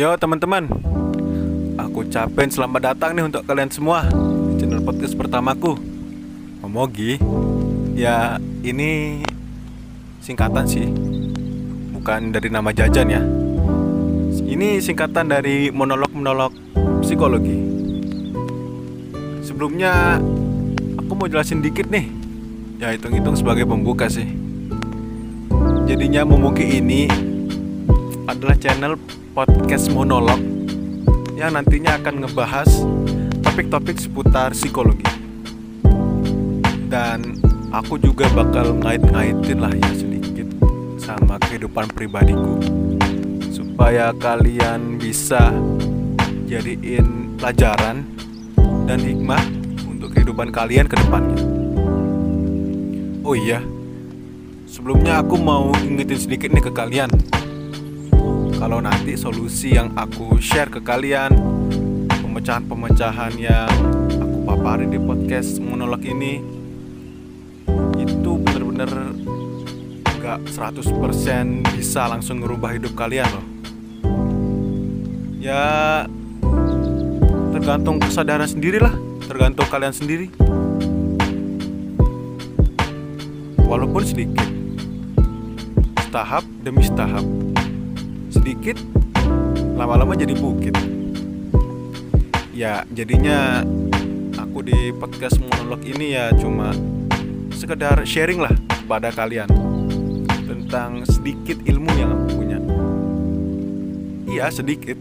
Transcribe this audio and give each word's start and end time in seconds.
Yo 0.00 0.16
teman-teman. 0.16 0.64
Aku 1.76 2.08
ucapin 2.08 2.48
selamat 2.48 2.88
datang 2.88 3.12
nih 3.12 3.20
untuk 3.28 3.44
kalian 3.44 3.68
semua 3.68 4.08
Channel 4.56 4.80
podcast 4.80 5.12
pertamaku. 5.12 5.76
Momogi 6.64 7.20
Ya 7.92 8.40
ini 8.64 9.20
singkatan 10.24 10.64
sih. 10.64 10.88
Bukan 11.92 12.32
dari 12.32 12.48
nama 12.48 12.72
jajan 12.72 13.12
ya. 13.12 13.20
Ini 14.40 14.80
singkatan 14.80 15.36
dari 15.36 15.68
monolog-monolog 15.68 16.56
psikologi. 17.04 17.60
Sebelumnya 19.44 20.16
Aku 20.96 21.12
mau 21.12 21.28
jelasin 21.28 21.60
dikit 21.60 21.92
nih. 21.92 22.08
Ya 22.80 22.96
hitung-hitung 22.96 23.36
sebagai 23.36 23.68
pembuka 23.68 24.08
sih. 24.08 24.32
Jadinya 25.84 26.24
Momogi 26.24 26.80
ini 26.80 27.04
adalah 28.24 28.56
channel 28.56 28.96
podcast 29.30 29.86
monolog 29.94 30.42
yang 31.38 31.54
nantinya 31.54 32.02
akan 32.02 32.26
ngebahas 32.26 32.66
topik-topik 33.46 33.96
seputar 34.02 34.50
psikologi. 34.50 35.06
Dan 36.90 37.38
aku 37.70 38.02
juga 38.02 38.26
bakal 38.34 38.74
ngait-ngaitin 38.82 39.58
lah 39.62 39.70
ya 39.70 39.90
sedikit 39.94 40.50
sama 40.98 41.38
kehidupan 41.46 41.86
pribadiku 41.94 42.58
supaya 43.54 44.10
kalian 44.18 44.98
bisa 44.98 45.54
jadiin 46.50 47.38
pelajaran 47.38 48.02
dan 48.90 48.98
hikmah 48.98 49.42
untuk 49.86 50.10
kehidupan 50.10 50.50
kalian 50.50 50.90
ke 50.90 50.98
depannya. 50.98 51.38
Oh 53.22 53.38
iya, 53.38 53.62
sebelumnya 54.66 55.22
aku 55.22 55.38
mau 55.38 55.70
ingetin 55.86 56.18
sedikit 56.18 56.50
nih 56.50 56.66
ke 56.66 56.74
kalian 56.74 57.10
kalau 58.60 58.76
nanti 58.76 59.16
solusi 59.16 59.72
yang 59.72 59.88
aku 59.96 60.36
share 60.36 60.68
ke 60.68 60.84
kalian 60.84 61.32
pemecahan-pemecahan 62.20 63.32
yang 63.40 63.72
aku 64.20 64.36
paparin 64.44 64.92
di 64.92 65.00
podcast 65.00 65.56
monolog 65.64 66.04
ini 66.04 66.44
itu 67.96 68.30
bener-bener 68.36 69.16
gak 70.20 70.44
100% 70.44 70.92
bisa 71.72 72.04
langsung 72.04 72.44
ngerubah 72.44 72.76
hidup 72.76 72.92
kalian 72.92 73.32
loh. 73.32 73.46
Ya 75.40 76.04
tergantung 77.56 77.96
kesadaran 77.96 78.44
sendiri 78.44 78.76
lah 78.76 78.92
tergantung 79.24 79.72
kalian 79.72 79.96
sendiri. 79.96 80.28
Walaupun 83.64 84.04
sedikit 84.04 84.52
tahap 86.12 86.44
demi 86.60 86.84
tahap 86.92 87.24
sedikit 88.60 88.84
lama-lama 89.72 90.12
jadi 90.12 90.36
bukit. 90.36 90.76
Ya 92.52 92.84
jadinya 92.92 93.64
aku 94.36 94.60
di 94.60 94.92
podcast 95.00 95.40
monolog 95.40 95.80
ini 95.80 96.12
ya 96.12 96.28
cuma 96.36 96.76
sekedar 97.56 97.96
sharing 98.04 98.36
lah 98.36 98.52
pada 98.84 99.08
kalian 99.16 99.48
tentang 100.44 101.08
sedikit 101.08 101.56
ilmu 101.64 101.88
yang 101.96 102.12
aku 102.12 102.26
punya. 102.36 102.60
Iya 104.28 104.52
sedikit. 104.52 105.00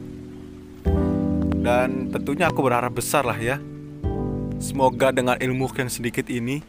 Dan 1.60 2.16
tentunya 2.16 2.48
aku 2.48 2.64
berharap 2.64 2.96
besar 2.96 3.28
lah 3.28 3.36
ya. 3.36 3.60
Semoga 4.64 5.12
dengan 5.12 5.36
ilmu 5.36 5.68
yang 5.76 5.92
sedikit 5.92 6.32
ini 6.32 6.64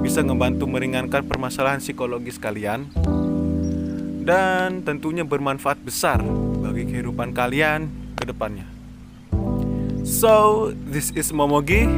bisa 0.00 0.24
membantu 0.24 0.64
meringankan 0.64 1.20
permasalahan 1.28 1.84
psikologis 1.84 2.40
kalian 2.40 2.88
dan 4.28 4.84
tentunya 4.84 5.24
bermanfaat 5.24 5.80
besar 5.80 6.20
bagi 6.60 6.84
kehidupan 6.84 7.32
kalian 7.32 7.88
ke 8.12 8.28
depannya. 8.28 8.68
So, 10.04 10.68
this 10.84 11.16
is 11.16 11.32
Momogi. 11.32 11.88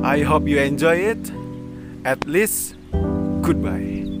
I 0.00 0.24
hope 0.24 0.48
you 0.48 0.56
enjoy 0.56 1.12
it. 1.12 1.20
At 2.08 2.24
least, 2.24 2.80
goodbye. 3.44 4.11